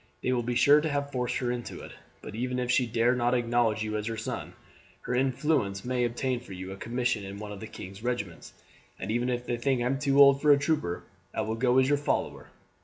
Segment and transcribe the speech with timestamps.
[0.23, 1.91] They will be sure to have forced her into it;
[2.23, 4.53] but even if she dare not acknowledge you as her son,
[5.01, 8.51] her influence may obtain for you a commission in one of the king's regiments,
[8.97, 11.03] and even if they think I'm too old for a trooper
[11.35, 12.47] I will go as your follower.